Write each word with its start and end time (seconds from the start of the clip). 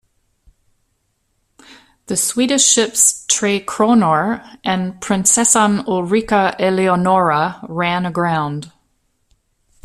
The 2.07 2.17
Swedish 2.17 2.65
ships 2.67 3.23
"Tre 3.27 3.59
Kronor" 3.63 4.43
and 4.63 4.99
"Prinsessan 4.99 5.85
Ulrika 5.87 6.55
Eleonora" 6.57 7.63
ran 7.69 8.07
aground. 8.07 8.71